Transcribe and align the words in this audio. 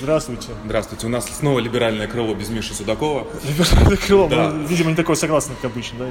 Здравствуйте. 0.00 0.48
Здравствуйте. 0.64 1.06
У 1.06 1.10
нас 1.10 1.26
снова 1.26 1.58
либеральное 1.58 2.06
крыло 2.06 2.32
без 2.34 2.48
Миши 2.50 2.72
Судакова. 2.72 3.26
Либеральное 3.42 3.96
крыло, 4.06 4.28
Да. 4.28 4.50
мы, 4.50 4.64
видимо, 4.66 4.90
не 4.90 4.96
такое 4.96 5.16
согласное, 5.16 5.56
как 5.56 5.72
обычно, 5.72 5.98
да? 5.98 6.06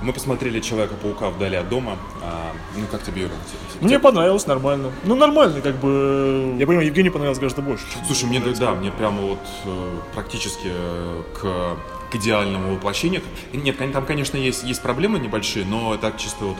Мы 0.00 0.12
посмотрели 0.12 0.60
Человека-паука 0.60 1.28
вдали 1.28 1.56
от 1.56 1.68
дома. 1.68 1.98
А, 2.22 2.52
ну, 2.76 2.86
как 2.90 3.02
тебе, 3.02 3.22
Юра? 3.22 3.32
Мне 3.80 3.98
понравилось, 3.98 4.46
нормально. 4.46 4.90
Ну, 5.04 5.14
нормально, 5.16 5.60
как 5.60 5.76
бы. 5.76 6.56
Я 6.58 6.66
понимаю, 6.66 6.86
Евгению 6.86 7.12
понравилось 7.12 7.38
гораздо 7.38 7.60
больше. 7.60 7.84
Слушай, 8.06 8.24
мне, 8.24 8.40
да, 8.40 8.72
мне 8.74 8.90
прямо 8.90 9.20
вот 9.20 9.40
э, 9.66 9.98
практически 10.14 10.68
э, 10.68 11.22
к, 11.34 12.10
к 12.10 12.16
идеальному 12.16 12.74
воплощению. 12.74 13.20
Нет, 13.52 13.76
там, 13.92 14.06
конечно, 14.06 14.38
есть, 14.38 14.62
есть 14.64 14.80
проблемы 14.80 15.18
небольшие, 15.18 15.66
но 15.66 15.96
так 15.98 16.16
чисто 16.16 16.46
вот 16.46 16.56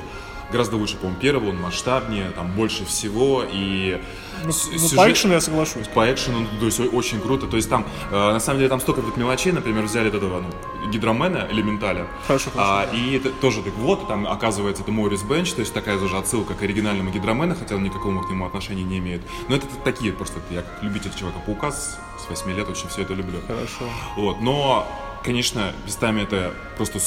гораздо 0.50 0.76
лучше, 0.76 0.96
по-моему, 0.96 1.20
первого, 1.20 1.50
он 1.50 1.60
масштабнее, 1.60 2.30
там 2.30 2.50
больше 2.52 2.84
всего, 2.84 3.44
и 3.50 4.00
Ну, 4.42 4.46
ну, 4.46 4.52
сюжет- 4.52 4.96
по 4.96 5.10
экшену 5.10 5.34
я 5.34 5.40
соглашусь. 5.40 5.86
По 5.88 6.12
экшену, 6.12 6.46
то 6.60 6.66
есть 6.66 6.80
очень 6.80 7.20
круто. 7.20 7.46
То 7.46 7.56
есть 7.56 7.70
там, 7.70 7.86
э, 8.10 8.14
на 8.14 8.40
самом 8.40 8.58
деле, 8.58 8.68
там 8.68 8.80
столько 8.80 9.00
вот 9.00 9.16
мелочей, 9.16 9.52
например, 9.52 9.84
взяли 9.84 10.10
вот 10.10 10.16
этого 10.16 10.42
ну, 10.42 10.90
гидромена, 10.90 11.48
элементаля. 11.50 12.06
Хорошо, 12.26 12.50
хорошо. 12.50 12.88
А, 12.90 12.94
и 12.94 13.16
это 13.16 13.30
тоже 13.30 13.62
так 13.62 13.72
вот, 13.74 14.06
там 14.06 14.26
оказывается 14.26 14.82
это 14.82 14.92
Морис 14.92 15.22
Бенч, 15.22 15.52
то 15.52 15.60
есть 15.60 15.72
такая 15.72 15.98
же 15.98 16.14
отсылка 16.16 16.54
к 16.54 16.62
оригинальному 16.62 17.10
гидромену, 17.10 17.54
хотя 17.54 17.76
он 17.76 17.82
никакого 17.84 18.22
к 18.22 18.30
нему 18.30 18.44
отношения 18.46 18.82
не 18.84 18.98
имеет. 18.98 19.22
Но 19.48 19.56
это 19.56 19.66
такие 19.82 20.12
просто, 20.12 20.40
я 20.50 20.62
как 20.62 20.82
любитель 20.82 21.10
Человека-паука 21.18 21.72
с, 21.72 21.98
с 22.18 22.28
8 22.28 22.52
лет 22.54 22.68
очень 22.68 22.88
все 22.88 23.02
это 23.02 23.14
люблю. 23.14 23.38
Хорошо. 23.46 23.84
Вот, 24.16 24.40
но, 24.40 24.86
конечно, 25.24 25.72
местами 25.86 26.22
это 26.22 26.52
просто 26.76 26.98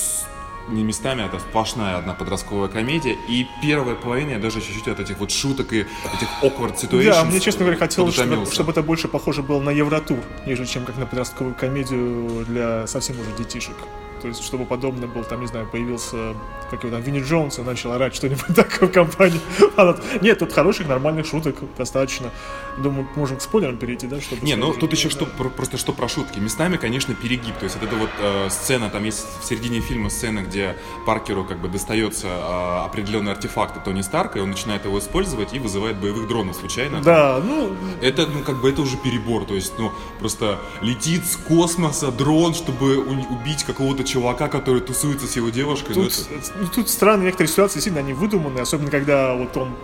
не 0.67 0.83
местами, 0.83 1.25
это 1.25 1.39
сплошная 1.39 1.97
одна 1.97 2.13
подростковая 2.13 2.67
комедия. 2.67 3.17
И 3.27 3.47
первая 3.61 3.95
половина 3.95 4.31
я 4.31 4.39
даже 4.39 4.61
чуть-чуть 4.61 4.87
от 4.87 4.99
этих 4.99 5.17
вот 5.19 5.31
шуток 5.31 5.73
и 5.73 5.79
этих 5.81 6.27
awkward 6.41 6.75
situations 6.75 7.03
Да, 7.05 7.23
мне, 7.25 7.39
честно 7.39 7.61
говоря, 7.61 7.77
хотелось, 7.77 8.15
чтобы, 8.15 8.45
чтобы 8.51 8.71
это 8.71 8.83
больше 8.83 9.07
похоже 9.07 9.43
было 9.43 9.61
на 9.61 9.69
Евротур, 9.69 10.19
нежели 10.45 10.65
чем 10.65 10.85
как 10.85 10.97
на 10.97 11.05
подростковую 11.05 11.55
комедию 11.55 12.45
для 12.45 12.87
совсем 12.87 13.19
уже 13.19 13.31
детишек. 13.37 13.75
То 14.21 14.27
есть, 14.27 14.43
чтобы 14.43 14.65
подобно 14.65 15.07
был, 15.07 15.23
там, 15.23 15.41
не 15.41 15.47
знаю, 15.47 15.67
появился, 15.71 16.35
как 16.69 16.83
его 16.83 16.93
там, 16.95 17.01
Винни 17.01 17.21
Джонс 17.21 17.59
и 17.59 17.61
начал 17.61 17.91
орать 17.91 18.15
что-нибудь 18.15 18.45
такое 18.55 18.89
в 18.89 18.91
компании. 18.91 19.39
А 19.75 19.95
Нет, 20.21 20.39
тут 20.39 20.53
хороших, 20.53 20.87
нормальных 20.87 21.25
шуток 21.25 21.55
достаточно. 21.77 22.31
Думаю, 22.77 23.07
можем 23.15 23.37
к 23.37 23.41
спойлерам 23.41 23.77
перейти, 23.77 24.07
да? 24.07 24.21
Чтобы 24.21 24.45
Не, 24.45 24.55
ну 24.55 24.73
тут 24.73 24.91
еще 24.93 25.09
что, 25.09 25.25
про- 25.25 25.49
просто 25.49 25.77
что 25.77 25.93
про 25.93 26.07
шутки. 26.07 26.39
Местами, 26.39 26.77
конечно, 26.77 27.13
перегиб. 27.15 27.55
То 27.57 27.63
есть 27.65 27.75
вот 27.79 27.87
эта 27.87 27.95
вот 27.95 28.09
э, 28.19 28.49
сцена, 28.49 28.89
там 28.89 29.03
есть 29.03 29.25
в 29.41 29.45
середине 29.45 29.81
фильма 29.81 30.09
сцена, 30.09 30.41
где 30.41 30.75
Паркеру 31.05 31.43
как 31.45 31.59
бы 31.59 31.67
достается 31.67 32.27
э, 32.27 32.85
определенный 32.85 33.31
артефакт 33.31 33.77
от 33.77 33.83
Тони 33.83 34.01
Старка, 34.01 34.39
и 34.39 34.41
он 34.41 34.49
начинает 34.49 34.85
его 34.85 34.99
использовать 34.99 35.53
и 35.53 35.59
вызывает 35.59 35.97
боевых 35.97 36.27
дронов 36.27 36.55
случайно. 36.55 37.01
Да, 37.01 37.41
ну, 37.43 37.75
Это, 38.01 38.27
ну, 38.27 38.43
как 38.43 38.61
бы, 38.61 38.69
это 38.69 38.81
уже 38.81 38.97
перебор, 38.97 39.45
то 39.45 39.53
есть, 39.53 39.73
ну, 39.77 39.91
просто 40.19 40.59
летит 40.81 41.25
с 41.25 41.35
космоса 41.35 42.11
дрон, 42.11 42.53
чтобы 42.53 42.97
убить 42.97 43.63
какого-то 43.63 44.03
чувака, 44.17 44.47
который 44.47 44.81
тусуется 44.81 45.27
с 45.27 45.35
его 45.35 45.49
девушкой. 45.49 45.93
ну, 45.95 46.03
Тут, 46.05 46.13
это- 46.13 46.51
ну, 46.59 46.67
тут 46.67 46.89
странные 46.89 47.25
некоторые 47.27 47.49
ситуации, 47.51 47.79
сильно 47.79 47.99
они 47.99 48.13
выдуманные, 48.13 48.63
особенно 48.63 48.89
когда 48.89 49.33
вот 49.33 49.55
он 49.55 49.75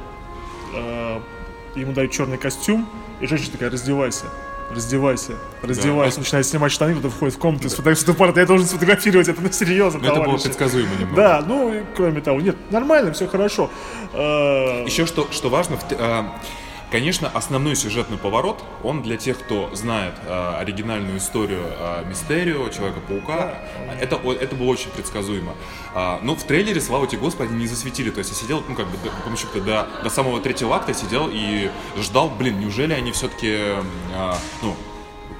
э, 0.75 1.19
ему 1.75 1.93
дают 1.93 2.11
черный 2.11 2.37
костюм, 2.37 2.89
и 3.21 3.27
женщина 3.27 3.51
такая, 3.51 3.69
раздевайся. 3.69 4.25
Раздевайся, 4.71 5.33
раздевайся, 5.61 6.15
Да. 6.17 6.21
начинает 6.21 6.47
снимать 6.47 6.71
штаны, 6.71 6.95
кто 6.95 7.09
входит 7.11 7.35
в 7.35 7.37
комнату, 7.37 7.65
да. 7.69 7.69
с 7.69 7.99
фотоаппарата, 7.99 8.39
я 8.39 8.45
должен 8.47 8.65
сфотографировать 8.65 9.27
это, 9.27 9.39
ну 9.39 9.51
серьезно, 9.51 9.99
это 10.03 10.15
было 10.21 10.37
предсказуемо 10.37 10.89
немного. 10.99 11.15
Да, 11.15 11.43
ну, 11.47 11.83
кроме 11.95 12.21
того, 12.21 12.41
нет, 12.41 12.55
нормально, 12.71 13.13
все 13.13 13.27
хорошо. 13.27 13.69
Э, 14.13 14.83
Еще 14.85 15.05
что, 15.05 15.27
что 15.31 15.49
важно, 15.49 15.77
в 15.77 15.83
а, 15.99 16.39
конечно, 16.93 17.27
основной 17.33 17.75
сюжетный 17.75 18.19
поворот, 18.19 18.63
он 18.83 19.01
для 19.01 19.17
тех, 19.17 19.39
кто 19.39 19.73
знает 19.73 20.13
а, 20.27 20.59
оригинальную 20.59 21.17
историю 21.17 21.63
а, 21.79 22.05
Мистерио, 22.07 22.69
Человека-паука, 22.69 23.55
это, 23.99 24.19
это 24.39 24.55
было 24.55 24.67
очень 24.67 24.91
предсказуемо. 24.91 25.53
А, 25.95 26.19
но 26.21 26.35
в 26.35 26.43
трейлере, 26.43 26.79
слава 26.79 27.07
тебе 27.07 27.21
Господи, 27.21 27.51
не 27.51 27.65
засветили. 27.65 28.11
То 28.11 28.19
есть 28.19 28.29
я 28.29 28.37
сидел, 28.37 28.63
ну 28.69 28.75
как 28.75 28.85
бы, 28.85 28.97
потому 29.17 29.35
что 29.37 29.59
до, 29.59 29.87
до 30.03 30.09
самого 30.11 30.39
третьего 30.39 30.75
акта 30.75 30.93
сидел 30.93 31.31
и 31.33 31.71
ждал, 31.97 32.29
блин, 32.29 32.59
неужели 32.59 32.93
они 32.93 33.11
все-таки, 33.11 33.57
ну, 34.61 34.75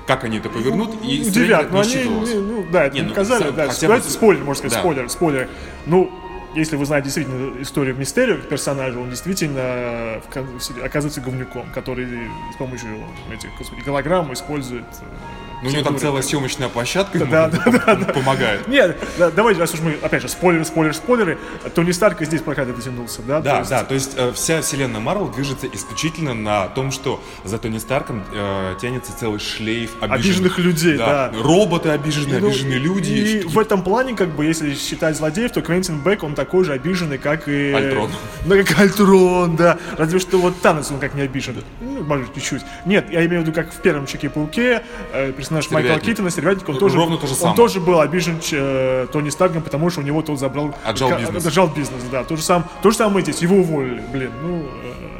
как 0.08 0.24
они 0.24 0.40
это 0.40 0.50
повернут, 0.50 0.96
и 1.04 1.30
трейлера 1.30 1.62
Удивят, 1.62 1.72
но 1.72 1.84
не 1.84 1.96
они, 1.96 2.10
не, 2.10 2.34
ну, 2.34 2.66
да, 2.72 2.86
это 2.86 2.96
Не, 2.96 3.02
не 3.02 3.08
ну, 3.08 3.14
показали, 3.14 3.52
да, 3.52 3.68
хотя 3.68 3.88
бы- 3.90 4.02
спойлер, 4.02 4.44
можно 4.44 4.60
сказать, 4.60 4.74
Да. 4.74 4.80
спойлер, 4.80 5.10
спойлер. 5.10 5.50
Ну, 5.86 6.12
если 6.56 6.76
вы 6.76 6.86
знаете 6.86 7.06
действительно 7.06 7.62
историю 7.62 7.96
Мистерио 7.96 8.38
как 8.38 8.50
персонажа, 8.50 9.00
он 9.00 9.10
действительно 9.10 10.22
серии 10.60 10.84
оказывается 10.84 11.22
говнюком, 11.22 11.72
который 11.74 12.08
с 12.54 12.58
помощью 12.58 12.90
этих 13.32 13.56
господи, 13.58 13.82
голограмм 13.82 14.32
использует... 14.34 14.86
Ну, 15.64 15.70
у 15.70 15.72
него 15.72 15.84
там 15.84 15.98
целая 15.98 16.22
съемочная 16.22 16.70
площадка 16.70 17.18
ему 17.18 17.32
Да, 17.32 17.48
да, 17.48 17.58
пом- 17.58 18.14
помогает. 18.14 18.68
Нет, 18.68 18.98
да, 19.18 19.32
давайте, 19.32 19.60
раз 19.62 19.74
уж 19.74 19.80
мы, 19.82 19.98
опять 20.02 20.22
же, 20.22 20.28
спойлеры, 20.30 20.66
спойлеры, 20.66 20.94
спойлеры, 20.94 21.38
Тони 21.74 21.92
Старк 21.92 22.22
и 22.22 22.26
здесь 22.26 22.42
пока 22.42 22.66
дотянулся, 22.66 23.22
да? 23.22 23.38
То 23.38 23.44
Да, 23.44 23.58
есть- 23.60 23.70
да, 23.70 23.84
то 23.84 23.94
есть 23.94 24.12
э, 24.18 24.32
вся 24.34 24.62
вселенная 24.62 25.00
Марвел 25.00 25.30
движется 25.30 25.68
исключительно 25.68 26.34
на 26.34 26.68
том, 26.68 26.92
что 26.92 27.24
за 27.44 27.58
Тони 27.58 27.78
Старком 27.78 28.24
э, 28.34 28.76
тянется 28.82 29.18
целый 29.18 29.40
шлейф 29.40 29.92
обиженных, 30.02 30.20
Обиженных 30.20 30.60
людей, 30.60 30.98
да. 30.98 31.32
Роботы 31.42 31.90
обиженные, 31.90 32.40
Ну, 32.40 32.48
обиженные 32.48 32.80
люди. 32.80 33.12
И 33.14 33.44
в 33.44 33.58
этом 33.58 33.84
плане, 33.84 34.16
как 34.16 34.30
бы, 34.30 34.46
если 34.46 34.74
считать 34.76 35.16
злодеев, 35.18 35.52
то 35.52 35.62
Квентин 35.62 36.02
Бэк, 36.02 36.24
он 36.24 36.36
такой 36.36 36.64
же 36.66 36.74
обиженный, 36.74 37.18
как 37.18 37.48
и... 37.48 37.72
Альтрон. 37.72 38.12
Ну, 38.46 38.58
как 38.64 38.80
Альтрон, 38.80 39.56
да. 39.56 39.78
Разве 39.98 40.20
что 40.20 40.38
вот 40.38 40.60
Танос, 40.62 40.92
он 40.92 41.00
как 41.00 41.14
не 41.14 41.22
обижен. 41.22 41.64
Ну, 41.80 42.04
может, 42.04 42.34
чуть-чуть. 42.34 42.62
Нет, 42.86 43.06
я 43.10 43.26
имею 43.26 43.42
в 43.42 43.46
виду, 43.46 43.54
как 43.54 43.72
в 43.72 43.78
первом 43.78 44.06
Человеке-пауке, 44.06 44.84
э, 45.14 45.32
персонаж 45.32 45.53
Майкла 45.56 45.80
Стервятник. 45.80 46.16
Китона, 46.16 46.30
Стервятник, 46.30 46.70
он 46.70 46.78
тоже... 46.78 46.98
Ровно 46.98 47.18
то 47.18 47.28
же 47.28 47.34
Он 47.34 47.40
самое. 47.40 47.58
тоже 47.58 47.80
был 47.80 48.00
обижен 48.02 48.40
э, 48.52 49.08
Тони 49.12 49.30
Старком, 49.30 49.62
потому 49.62 49.90
что 49.90 50.02
у 50.02 50.04
него 50.04 50.22
тот 50.22 50.40
забрал... 50.40 50.74
Отжал 50.84 51.18
бизнес. 51.18 51.46
Отжал 51.46 51.68
бизнес, 51.68 52.02
да. 52.12 52.24
То 52.24 52.36
же, 52.36 52.42
сам, 52.44 52.66
то 52.82 52.92
же 52.92 52.98
самое 52.98 53.24
здесь. 53.24 53.42
Его 53.42 53.58
уволили, 53.58 54.02
блин. 54.12 54.32
Ну, 54.42 54.66
э, 54.84 55.13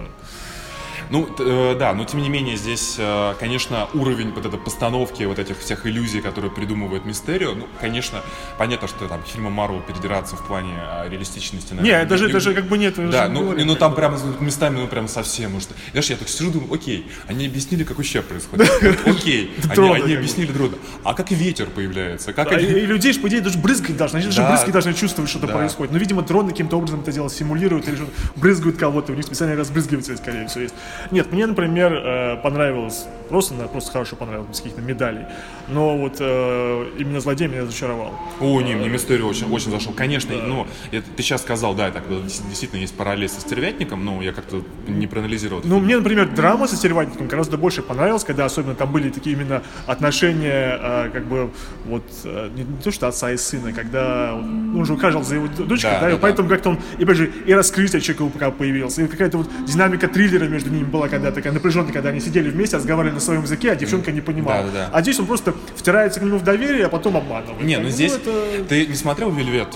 Ну, 1.10 1.28
э, 1.40 1.76
да, 1.78 1.94
но 1.94 2.06
тем 2.06 2.22
не 2.22 2.30
менее 2.30 2.58
здесь, 2.58 2.96
э, 2.98 3.34
конечно, 3.40 3.88
уровень 3.94 4.32
вот 4.32 4.46
этой 4.46 4.60
постановки 4.60 5.24
вот 5.24 5.40
этих 5.40 5.60
всех 5.60 5.86
иллюзий, 5.86 6.22
которые 6.22 6.52
придумывает 6.52 7.06
Мистерио, 7.06 7.54
ну, 7.54 7.68
конечно, 7.80 8.22
понятно, 8.58 8.88
что 8.88 9.08
там 9.08 9.22
фильмы 9.24 9.50
Марвел 9.50 9.82
передираться 9.82 10.36
в 10.36 10.46
плане 10.48 10.74
э, 10.78 11.10
реалистичности. 11.10 11.74
не, 11.74 11.80
наверное, 11.82 12.04
это 12.06 12.18
же, 12.18 12.26
не- 12.26 12.30
это 12.32 12.40
же 12.40 12.54
как 12.54 12.66
бы 12.66 12.78
нет... 12.78 12.96
Да, 13.12 13.28
ну, 13.28 13.54
ну 13.54 13.76
там 13.76 13.96
прям 13.96 14.18
местами, 14.40 14.80
ну 14.80 14.88
прям 14.88 15.08
совсем, 15.08 15.54
может. 15.54 15.70
Знаешь, 15.92 16.10
я 16.10 16.18
так 16.18 16.30
сижу, 16.30 16.52
думаю, 16.52 16.74
окей, 16.74 17.08
они 17.28 17.46
объяснили, 17.48 17.84
как 17.84 18.00
ущерб 18.00 18.28
происходит. 18.28 18.70
Окей, 19.06 19.54
они, 19.70 20.14
объяснили 20.16 20.52
трудно. 20.52 20.78
А 21.04 21.14
как 21.14 21.32
ветер 21.32 21.68
появляется? 21.68 22.34
Как 22.34 22.52
и, 22.54 22.66
людей 22.66 23.14
же, 23.14 23.20
по 23.20 23.28
идее, 23.28 23.42
даже 23.42 23.58
брызгать 23.58 23.98
должны. 23.98 24.18
Они 24.18 24.30
же 24.30 24.38
Да. 24.38 24.50
брызгать 24.50 24.72
должны 24.72 24.94
чувствовать, 24.94 25.30
что-то 25.30 25.48
происходит. 25.48 25.92
Но, 25.92 25.98
видимо, 26.00 26.22
дроны 26.22 26.52
каким-то 26.52 26.78
образом 26.78 27.02
это 27.02 27.12
дело 27.12 27.30
симулируют 27.30 27.88
или 27.88 27.96
что 27.96 28.06
брызгают 28.36 28.78
кого-то. 28.78 29.12
У 29.12 29.16
них 29.16 29.26
специальный 29.26 29.56
разбрызгиватель, 29.56 30.18
скорее 30.18 30.48
всего, 30.48 30.62
есть. 30.62 30.76
Нет, 31.12 31.32
мне, 31.32 31.46
например, 31.46 31.94
э, 31.94 32.38
понравилось, 32.44 33.06
просто, 33.30 33.56
просто 33.68 33.92
хорошо 33.92 34.16
понравилось, 34.16 34.50
без 34.50 34.58
каких-то 34.58 34.82
медалей. 34.82 35.26
Но 35.68 35.98
вот 35.98 36.18
э, 36.20 36.86
именно 36.98 37.20
злодей 37.20 37.48
меня 37.48 37.62
разочаровал. 37.62 38.12
О, 38.40 38.62
не, 38.62 38.76
мне 38.76 38.90
Мистерио 38.90 39.28
очень, 39.28 39.52
очень 39.52 39.72
зашел. 39.72 39.94
Конечно, 39.94 40.36
ну, 40.36 40.68
это 40.92 41.06
ты 41.16 41.24
сейчас 41.24 41.42
сказал, 41.42 41.74
да, 41.74 41.92
так, 41.92 42.04
действительно 42.10 42.82
есть 42.82 42.96
параллель 42.96 43.30
со 43.30 43.42
стервятником, 43.42 44.04
но 44.04 44.22
я 44.22 44.34
как-то 44.34 44.62
не 44.88 45.08
проанализировал. 45.08 45.62
Ну, 45.64 45.80
мне, 45.80 45.98
например, 45.98 46.30
драма 46.30 46.68
со 46.68 46.76
стервятником 46.76 47.28
гораздо 47.28 47.58
больше 47.58 47.82
понравилась, 47.82 48.24
когда 48.24 48.46
особенно 48.46 48.76
там 48.76 48.92
были 48.92 49.10
такие 49.10 49.36
именно 49.36 49.64
отношения, 49.88 50.80
э, 50.82 51.10
как 51.14 51.26
бы, 51.26 51.52
вот, 51.86 52.04
не, 52.24 52.64
не 52.64 52.82
то 52.84 52.92
что 52.92 53.08
отца 53.08 53.32
и 53.32 53.38
сына, 53.38 53.74
когда 53.74 54.36
он, 54.36 54.78
он 54.78 54.86
же 54.86 54.94
ухаживал 54.94 55.24
за 55.24 55.36
его 55.36 55.48
дочкой, 55.48 55.92
Да, 55.92 56.00
да, 56.02 56.10
и 56.10 56.14
да, 56.14 56.18
поэтому 56.20 56.50
как-то 56.50 56.70
он, 56.70 56.80
и 56.98 57.04
опять 57.04 57.18
же, 57.18 57.32
и 57.46 57.54
раскрытие 57.54 58.02
человека 58.02 58.26
пока 58.34 58.52
появилось, 58.52 58.98
и 59.00 59.08
какая-то 59.08 59.38
вот 59.38 59.50
динамика 59.66 60.08
триллера 60.08 60.46
между 60.46 60.70
ними 60.70 60.83
была, 60.86 61.08
когда 61.10 61.32
такая 61.32 61.54
напряженная, 61.54 61.94
когда 61.94 62.10
они 62.10 62.20
сидели 62.20 62.50
вместе, 62.50 62.78
разговаривали 62.78 63.16
на 63.16 63.20
своем 63.22 63.42
языке, 63.44 63.72
а 63.72 63.76
девчонка 63.76 64.12
не 64.12 64.22
понимала. 64.22 64.64
Да, 64.64 64.72
да, 64.72 64.72
да. 64.72 64.90
А 64.94 65.02
здесь 65.02 65.20
он 65.20 65.26
просто 65.26 65.54
втирается 65.76 66.20
к 66.20 66.24
нему 66.24 66.38
в 66.38 66.44
доверие, 66.44 66.86
а 66.86 66.90
потом 66.90 67.18
обманывает. 67.18 67.62
Не, 67.64 67.78
ну 67.78 67.86
бы, 67.86 67.90
здесь... 67.92 68.14
это- 68.14 68.66
Ты 68.68 68.86
не 68.88 68.96
смотрел 68.96 69.32
«Вельвет»? 69.32 69.70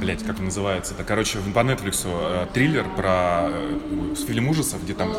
Блять, 0.00 0.24
как 0.24 0.38
он 0.38 0.46
называется? 0.46 0.94
Это, 0.94 1.04
короче, 1.04 1.38
по 1.54 1.58
Netflix 1.60 2.02
э, 2.04 2.46
триллер 2.52 2.84
про 2.96 3.48
э, 3.50 4.14
фильм 4.26 4.48
ужасов, 4.48 4.82
где 4.82 4.94
там... 4.94 5.12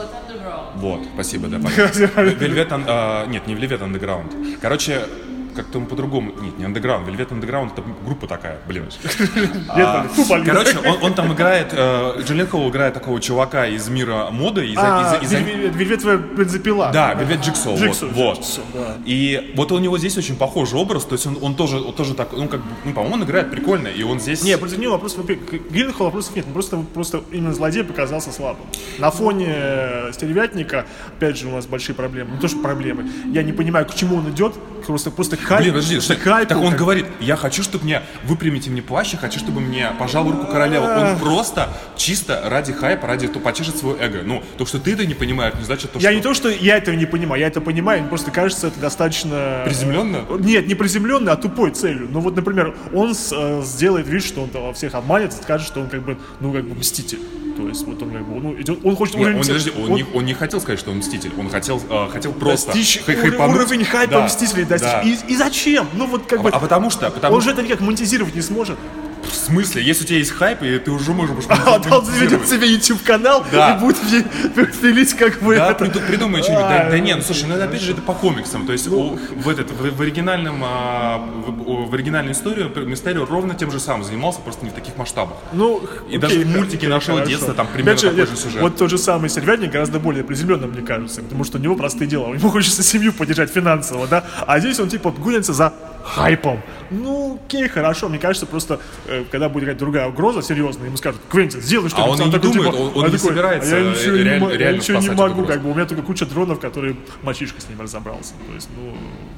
Вот, 0.76 1.02
спасибо, 1.14 1.48
да. 1.48 1.58
«Вельвет», 2.22 2.72
э, 2.72 3.26
нет, 3.28 3.48
не 3.48 3.54
«Вельвет 3.56 3.82
Underground». 3.82 4.58
Короче, 4.62 5.02
как-то 5.56 5.80
он 5.80 5.86
по-другому. 5.86 6.32
Нет, 6.42 6.58
не 6.58 6.66
Underground. 6.66 7.06
Velvet 7.06 7.30
Underground 7.30 7.74
это 7.74 7.84
группа 8.06 8.28
такая, 8.28 8.60
блин. 8.68 8.86
А. 9.70 10.08
Короче, 10.46 10.78
он, 11.02 11.14
там 11.14 11.34
играет, 11.34 11.70
э, 11.72 12.22
Джиллен 12.22 12.48
Холл 12.48 12.70
играет 12.70 12.94
такого 12.94 13.20
чувака 13.22 13.68
из 13.68 13.88
мира 13.90 14.30
моды. 14.32 14.74
А, 14.78 15.20
Вельвет- 15.22 16.36
бензопила. 16.36 16.92
да, 16.94 17.14
Вельвет 17.14 17.42
Джиксо, 17.42 17.76
Джиксо, 17.76 18.08
вот. 18.08 18.62
И 19.06 19.54
вот 19.56 19.72
у 19.72 19.80
него 19.80 19.98
здесь 19.98 20.18
очень 20.18 20.36
похожий 20.36 20.80
образ, 20.80 21.06
то 21.06 21.14
есть 21.14 21.26
он, 21.26 21.56
тоже, 21.56 21.80
он 21.80 21.94
тоже 21.94 22.14
так, 22.14 22.32
ну 22.34 22.48
как 22.48 22.62
бы, 22.62 22.68
ну 22.86 22.94
по-моему, 22.94 23.16
он 23.16 23.24
играет 23.24 23.52
прикольно, 23.52 23.88
и 23.88 24.04
он 24.04 24.20
здесь... 24.20 24.44
Не, 24.44 24.58
против 24.58 24.78
него 24.78 24.94
вопросов, 24.94 25.26
к 25.26 25.72
Гильденхолу 25.72 26.10
вопросов 26.10 26.36
нет, 26.36 26.46
просто, 26.46 26.78
просто 26.94 27.24
именно 27.32 27.54
злодей 27.54 27.84
показался 27.84 28.32
слабым. 28.32 28.66
На 29.00 29.12
фоне 29.12 29.48
э, 29.50 30.12
стервятника, 30.14 30.86
опять 31.18 31.38
же, 31.38 31.48
у 31.48 31.52
нас 31.52 31.66
большие 31.66 31.96
проблемы. 31.96 32.32
Не 32.32 32.40
то, 32.40 32.48
что 32.48 32.60
проблемы. 32.60 33.10
Я 33.28 33.44
не 33.44 33.54
понимаю, 33.54 33.86
к 33.86 33.96
чему 33.96 34.18
он 34.18 34.30
идет, 34.30 34.54
просто, 34.86 35.12
просто 35.12 35.38
хайп. 35.44 35.62
Блин, 35.62 35.74
подожди, 35.74 36.00
что- 36.00 36.16
хайп, 36.16 36.50
так 36.50 36.58
он 36.58 36.70
как- 36.72 36.80
говорит, 36.80 37.06
я 37.20 37.36
хочу, 37.36 37.64
чтобы 37.64 37.84
мне, 37.86 38.02
выпрямите 38.24 38.70
мне 38.70 38.82
плащ, 38.82 39.14
я 39.14 39.20
хочу, 39.20 39.40
чтобы 39.40 39.62
мне 39.62 39.92
пожал 40.00 40.30
руку 40.30 40.46
королевы. 40.48 40.88
Он 40.88 41.20
просто 41.20 41.70
чисто 41.98 42.42
ради 42.46 42.74
хайпа, 42.74 43.08
ради 43.08 43.28
то 43.28 43.40
почешет 43.40 43.78
свое 43.78 43.98
эго. 44.00 44.22
Ну, 44.24 44.44
то, 44.58 44.66
что 44.66 44.80
ты 44.80 44.94
это 44.94 45.06
не 45.06 45.14
понимаешь, 45.14 45.54
не 45.58 45.64
значит 45.66 45.92
то, 45.92 46.00
Я 46.00 46.10
что... 46.10 46.16
не 46.16 46.22
то, 46.22 46.34
что 46.34 46.50
я 46.50 46.78
этого 46.78 46.96
не 46.96 47.06
понимаю, 47.06 47.42
я 47.42 47.48
это 47.48 47.62
понимаю, 47.62 48.02
мне 48.02 48.10
просто 48.10 48.32
кажется, 48.32 48.68
это 48.68 48.80
достаточно... 48.80 49.62
Приземленно? 49.66 50.26
Нет, 50.40 50.68
не 50.68 50.76
приземленно, 50.76 51.32
а 51.32 51.36
тупой 51.36 51.72
целью. 51.72 52.08
Ну 52.12 52.20
вот, 52.20 52.36
например, 52.36 52.76
он 52.94 53.14
с- 53.16 53.34
э, 53.36 53.62
сделает 53.64 54.08
вид, 54.08 54.24
что 54.24 54.42
он 54.44 54.50
там 54.50 54.74
всех 54.74 54.94
обманет, 54.96 55.34
скажет, 55.34 55.68
что 55.68 55.80
он 55.82 55.88
как 55.90 56.02
бы, 56.04 56.18
ну 56.40 56.52
как 56.54 56.66
бы 56.66 56.76
мститель. 56.76 57.20
То 57.58 57.68
есть 57.68 57.86
вот 57.86 58.02
он 58.02 58.12
как 58.12 58.26
бы, 58.26 58.40
ну 58.40 58.54
идет, 58.60 58.80
он 58.84 58.96
хочет 58.96 59.16
Не, 59.16 59.22
уровень 59.24 59.38
он, 59.40 59.44
подожди, 59.46 59.72
он, 59.78 59.92
не, 59.94 60.06
он 60.14 60.26
не 60.26 60.34
хотел 60.34 60.62
сказать, 60.62 60.80
что 60.80 60.92
он 60.92 60.98
мститель, 60.98 61.32
он 61.38 61.50
хотел, 61.50 61.82
э, 61.90 62.08
хотел 62.12 62.32
просто 62.34 62.68
достичь 62.68 63.02
хай- 63.06 63.16
хайпануть. 63.16 63.56
уровень 63.56 63.84
хайпа 63.86 64.14
Да, 64.14 64.26
Мстителей 64.26 64.64
достичь. 64.64 64.92
да. 64.92 65.02
И, 65.02 65.18
и 65.34 65.36
зачем? 65.36 65.88
Ну 65.94 66.08
вот 66.08 66.26
как 66.28 66.40
А, 66.40 66.44
бы... 66.44 66.50
а 66.50 66.60
потому 66.60 66.90
что, 66.90 67.10
потому 67.12 67.36
Он 67.36 67.42
же 67.42 67.52
это 67.52 67.62
никак 67.62 67.82
монетизировать 67.82 68.36
не 68.36 68.42
сможет. 68.42 68.78
В 69.32 69.36
смысле, 69.36 69.84
если 69.84 70.04
у 70.04 70.08
тебя 70.08 70.18
есть 70.20 70.32
хайп, 70.32 70.62
и 70.64 70.78
ты 70.80 70.92
уже 70.92 71.12
можешь 71.14 71.46
А 71.50 71.80
он 71.92 72.06
заведет 72.06 72.48
себе 72.48 72.72
YouTube 72.72 73.02
канал 73.04 73.46
Да. 73.52 73.76
и 73.76 73.80
будет 73.80 73.98
филить 74.82 75.14
как 75.14 75.42
бы 75.42 75.56
Да, 75.56 75.72
это. 75.72 75.86
приду- 75.86 76.06
придумай 76.06 76.42
что-нибудь. 76.44 76.64
Да, 76.66 76.90
да 76.90 77.00
не, 77.00 77.16
ну 77.16 77.22
слушай, 77.22 77.46
ну 77.48 77.62
опять 77.62 77.82
же 77.82 77.94
это 77.94 78.02
по 78.02 78.14
комиксам. 78.14 78.66
То 78.66 78.74
есть 78.74 78.88
у- 78.88 79.18
в, 79.36 79.50
этот, 79.50 79.72
в, 79.72 79.96
в 79.98 80.02
оригинальном, 80.02 80.62
а, 80.64 81.18
в, 81.18 81.90
в 81.90 81.94
оригинальной 81.94 82.34
истории 82.34 82.64
Мистерио 82.86 83.26
ровно 83.26 83.56
тем 83.56 83.72
же 83.72 83.80
самым 83.80 84.04
занимался, 84.04 84.40
просто 84.42 84.64
не 84.66 84.72
в 84.72 84.74
таких 84.74 84.98
масштабах. 84.98 85.38
Ну, 85.54 85.82
И 86.10 86.18
окей, 86.18 86.20
даже 86.20 86.40
в 86.42 86.48
мультике 86.48 86.88
нашего 86.88 87.18
хорошо. 87.18 87.30
детства 87.32 87.54
там 87.54 87.68
примерно 87.68 87.92
Опять 87.92 88.02
же, 88.02 88.10
такой 88.10 88.26
же 88.36 88.42
сюжет. 88.42 88.62
Вот 88.62 88.78
тот 88.78 88.90
же 88.90 88.98
самый 88.98 89.30
сервятник 89.30 89.72
гораздо 89.72 90.00
более 90.00 90.24
приземленно, 90.24 90.68
мне 90.68 90.82
кажется, 90.82 91.22
потому 91.22 91.44
что 91.44 91.58
у 91.58 91.62
него 91.62 91.76
простые 91.76 92.08
дела. 92.08 92.34
Ему 92.34 92.50
хочется 92.50 92.84
семью 92.84 93.14
поддержать 93.14 93.52
финансово, 93.52 94.08
да? 94.08 94.24
А 94.46 94.60
здесь 94.60 94.80
он 94.80 94.90
типа 94.90 95.12
гонится 95.12 95.54
за 95.54 95.74
хайпом. 96.04 96.62
Ну, 96.90 97.40
окей, 97.46 97.68
хорошо. 97.70 98.10
Мне 98.10 98.20
кажется, 98.20 98.46
просто, 98.46 98.80
э, 99.08 99.24
когда 99.32 99.48
будет 99.50 99.64
какая-то 99.64 99.80
другая 99.80 100.08
угроза 100.08 100.42
серьезная, 100.42 100.88
ему 100.88 100.98
скажут, 100.98 101.22
Квентин, 101.30 101.62
сделай 101.62 101.90
что-нибудь. 101.90 102.10
А 102.10 102.14
он 102.14 102.22
и 102.22 102.26
не 102.26 102.32
такой, 102.32 102.52
думает, 102.54 102.74
он- 102.74 102.82
он 102.82 103.06
не 103.06 103.18
такой, 103.18 103.20
собирается, 103.20 103.76
«А 103.76 103.80
я 103.80 103.90
ничего, 103.92 104.16
э, 104.16 104.18
не, 104.18 104.24
реаль- 104.24 104.40
мо- 104.40 104.52
я 104.52 104.58
реально 104.58 104.78
ничего 104.78 105.00
не 105.00 105.10
могу, 105.10 105.24
угрозу». 105.42 105.48
как 105.48 105.62
бы. 105.62 105.72
У 105.72 105.74
меня 105.74 105.86
только 105.86 106.04
куча 106.04 106.26
дронов, 106.26 106.60
которые 106.60 106.96
мальчишка 107.24 107.62
с 107.62 107.70
ним 107.70 107.80
разобрался. 107.82 108.34
То 108.48 108.54
есть, 108.56 108.70
ну, 108.76 108.94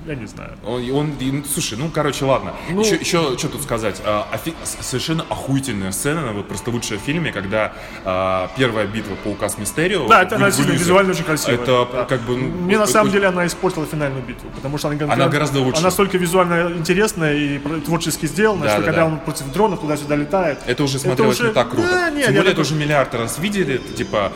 я 0.08 0.16
не 0.16 0.26
знаю. 0.26 0.52
Он, 0.66 0.82
он- 0.92 1.12
и, 1.20 1.32
ну, 1.32 1.44
слушай, 1.52 1.78
ну, 1.78 1.90
короче, 1.94 2.26
ладно. 2.26 2.54
Ну- 2.72 2.82
еще, 2.82 2.96
еще 2.96 3.38
что 3.38 3.50
тут 3.50 3.62
сказать? 3.64 4.02
А, 4.06 4.28
офи- 4.34 4.56
совершенно 4.82 5.24
охуительная 5.30 5.92
сцена, 5.92 6.32
вот 6.34 6.48
просто 6.48 6.72
лучшая 6.72 6.98
в 6.98 7.02
фильме, 7.02 7.32
когда 7.32 7.74
а, 8.06 8.50
первая 8.58 8.88
битва 8.88 9.16
Паука 9.24 9.48
с 9.50 9.58
Мистерио. 9.58 10.08
Да, 10.08 10.24
это 10.24 10.36
она 10.38 10.48
визуально 10.50 11.12
очень 11.12 11.24
красивая. 11.24 11.56
Это 11.56 11.88
да. 11.94 12.06
как 12.06 12.22
бы... 12.22 12.36
ну, 12.36 12.48
Мне 12.48 12.78
на 12.78 12.88
самом 12.88 13.12
деле 13.12 13.28
она 13.28 13.46
испортила 13.46 13.86
финальную 13.86 14.24
битву, 14.24 14.50
потому 14.56 14.78
что 14.78 14.88
она, 14.90 15.14
Она 15.14 15.28
гораздо 15.28 15.60
лучше. 15.60 15.80
Она 15.80 15.92
столько 15.92 16.18
визуально 16.18 16.53
интересная 16.78 17.34
и 17.34 17.58
про- 17.58 17.80
творчески 17.80 18.26
сделана, 18.26 18.64
Да, 18.66 18.70
что 18.72 18.80
да, 18.80 18.86
когда 18.86 19.02
да. 19.02 19.08
он 19.08 19.20
против 19.20 19.52
дронов 19.52 19.82
туда-сюда 19.82 20.16
летает. 20.16 20.60
Это 20.66 20.84
уже 20.84 21.00
смотрелось 21.00 21.40
уже- 21.40 21.50
не 21.50 21.54
так 21.54 21.70
круто. 21.70 21.88
Да, 21.88 22.10
нет, 22.10 22.26
Тем 22.28 22.36
более, 22.36 22.52
это 22.52 22.62
уже 22.62 22.76
миллиард 22.76 23.14
раз 23.16 23.40
видели. 23.40 23.76
Это 23.76 23.94
типа 23.94 24.32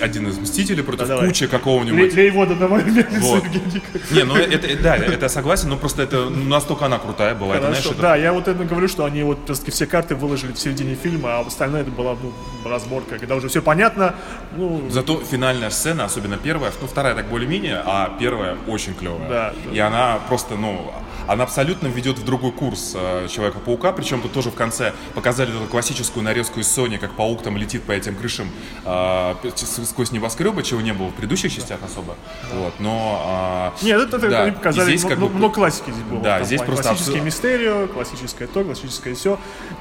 один 0.00 0.28
из 0.28 0.38
Мстителей 0.38 0.82
против 0.82 1.08
давай. 1.08 1.26
кучи 1.28 1.46
какого-нибудь. 1.46 2.14
лей 2.14 2.30
воду 2.30 2.54
мельницу, 2.54 3.20
Вот. 3.20 3.44
Евгений. 3.44 3.82
Не, 4.10 4.24
ну 4.24 4.36
это, 4.36 4.66
это- 4.66 4.82
да, 4.82 4.96
это 4.96 5.22
я 5.24 5.28
согласен, 5.28 5.68
но 5.68 5.76
просто 5.76 6.02
это 6.02 6.28
настолько 6.30 6.86
она 6.86 6.98
крутая 6.98 7.34
была. 7.34 7.56
Это, 7.56 7.68
знаешь, 7.68 7.86
это- 7.86 8.00
да, 8.00 8.16
я 8.16 8.32
вот 8.32 8.48
это 8.48 8.64
говорю, 8.64 8.88
что 8.88 9.04
они 9.04 9.22
вот 9.22 9.44
просто 9.46 9.70
все 9.70 9.86
карты 9.86 10.14
выложили 10.14 10.52
в 10.52 10.58
середине 10.58 10.94
фильма, 10.94 11.38
а 11.38 11.40
остальное 11.40 11.82
это 11.82 11.90
была 11.90 12.16
ну, 12.22 12.32
разборка, 12.68 13.18
когда 13.18 13.34
уже 13.36 13.48
все 13.48 13.62
понятно, 13.62 14.14
ну, 14.56 14.82
Зато 14.90 15.20
финальная 15.30 15.70
сцена, 15.70 16.04
особенно 16.04 16.36
первая, 16.36 16.72
ну 16.80 16.86
вторая 16.86 17.14
так 17.14 17.28
более-менее, 17.28 17.82
а 17.84 18.16
первая 18.18 18.56
очень 18.66 18.94
клевая. 18.94 19.28
Да, 19.28 19.52
да. 19.64 19.72
И 19.74 19.78
она 19.78 20.18
просто, 20.28 20.56
ну, 20.56 20.92
она 21.26 21.44
абсолютно 21.44 21.59
ведет 21.64 22.18
в 22.18 22.24
другой 22.24 22.52
курс 22.52 22.92
э, 22.94 23.28
Человека-паука, 23.28 23.92
причем 23.92 24.20
тут 24.22 24.32
тоже 24.32 24.50
в 24.50 24.54
конце 24.54 24.92
показали 25.14 25.50
эту 25.56 25.66
классическую 25.68 26.22
нарезку 26.24 26.60
из 26.60 26.66
Sony, 26.66 26.98
как 26.98 27.12
паук 27.12 27.42
там 27.42 27.56
летит 27.56 27.82
по 27.82 27.92
этим 27.92 28.14
крышам 28.16 28.48
э, 28.84 29.34
сквозь 29.56 30.12
небоскребы, 30.12 30.62
чего 30.62 30.80
не 30.80 30.92
было 30.92 31.08
в 31.08 31.14
предыдущих 31.14 31.54
частях 31.54 31.80
особо. 31.84 32.16
Вот, 32.52 32.74
но... 32.78 33.22
а, 33.26 33.74
Нет, 33.82 34.00
это, 34.00 34.16
это 34.16 34.30
да, 34.30 34.42
они 34.44 34.52
показали, 34.52 34.92
и 34.92 34.96
здесь 34.96 35.08
как 35.08 35.18
много, 35.18 35.32
бы- 35.32 35.38
много 35.38 35.54
классики 35.54 35.90
здесь 35.90 36.04
было. 36.04 36.20
Да, 36.20 36.36
Там 36.38 36.46
здесь 36.46 36.62
просто 36.62 36.82
Классическое 36.84 37.16
абсо- 37.16 37.24
мистерио, 37.24 37.86
классическое 37.88 38.48
то, 38.48 38.64
классическое 38.64 39.14
все. 39.14 39.38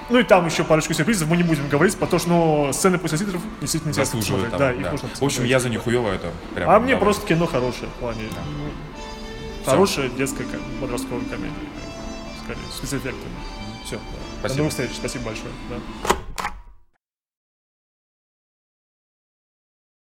Ну 0.10 0.20
и 0.20 0.24
там 0.24 0.46
еще 0.46 0.64
парочку 0.64 0.94
сюрпризов, 0.94 1.28
мы 1.30 1.38
не 1.38 1.44
будем 1.44 1.68
говорить, 1.70 1.96
потому 1.98 2.20
что 2.20 2.30
ну, 2.30 2.74
сцены 2.74 2.98
после 2.98 3.18
титров 3.18 3.42
действительно 3.62 3.92
интересно 3.92 4.20
посмотреть. 4.20 4.50
там, 4.52 4.60
Да, 4.60 4.68
да. 4.68 4.74
их 4.74 4.92
можно 4.92 5.10
В 5.14 5.24
общем, 5.24 5.44
я 5.46 5.60
за 5.60 5.70
нихуево 5.70 6.10
это 6.12 6.32
прям... 6.56 6.70
А 6.70 6.80
мне 6.80 6.98
просто 6.98 7.26
кино 7.28 7.46
хорошее 7.46 7.88
в 7.96 8.00
плане. 8.00 8.22
ну, 8.30 8.70
Хорошая 9.72 10.10
детская 10.10 10.46
ко- 10.46 10.60
подростковая 10.82 11.26
комедия. 11.26 11.54
Скорее, 12.44 12.62
с 12.72 12.78
спецэффектами. 12.78 13.32
Все. 13.86 13.98
До 13.98 14.02
Спасибо. 14.40 14.58
новых 14.60 14.72
встреч. 14.72 14.92
Спасибо 14.96 15.26
большое. 15.26 15.52
Да. 15.70 15.76